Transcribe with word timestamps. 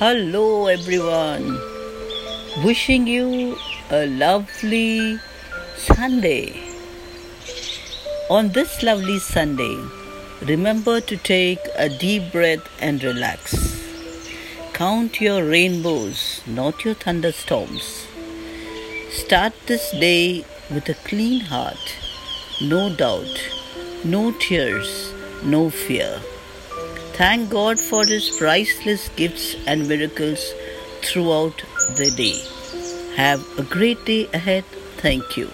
Hello, 0.00 0.66
everyone. 0.66 1.60
Wishing 2.64 3.06
you 3.06 3.58
a 3.90 4.06
lovely 4.06 5.18
Sunday. 5.76 6.58
On 8.30 8.48
this 8.52 8.82
lovely 8.82 9.18
Sunday, 9.18 9.76
remember 10.40 11.02
to 11.02 11.18
take 11.18 11.58
a 11.76 11.90
deep 11.90 12.32
breath 12.32 12.66
and 12.80 13.04
relax. 13.04 13.54
Count 14.72 15.20
your 15.20 15.44
rainbows, 15.44 16.40
not 16.46 16.82
your 16.82 16.94
thunderstorms. 16.94 18.06
Start 19.10 19.52
this 19.66 19.90
day 19.90 20.46
with 20.70 20.88
a 20.88 20.94
clean 21.10 21.40
heart, 21.42 21.96
no 22.62 22.88
doubt, 22.88 23.50
no 24.02 24.32
tears, 24.32 25.12
no 25.44 25.68
fear. 25.68 26.22
Thank 27.20 27.50
God 27.50 27.78
for 27.78 28.06
His 28.06 28.30
priceless 28.38 29.10
gifts 29.10 29.54
and 29.66 29.86
miracles 29.86 30.54
throughout 31.02 31.62
the 31.98 32.10
day. 32.16 32.40
Have 33.14 33.44
a 33.58 33.62
great 33.62 34.02
day 34.06 34.26
ahead. 34.32 34.64
Thank 35.02 35.36
you. 35.36 35.50